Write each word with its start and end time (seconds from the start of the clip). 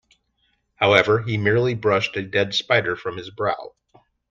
However, 0.77 1.21
he 1.21 1.37
merely 1.37 1.75
brushed 1.75 2.17
a 2.17 2.23
dead 2.23 2.55
spider 2.55 2.95
from 2.95 3.17
his 3.17 3.29
brow. 3.29 3.75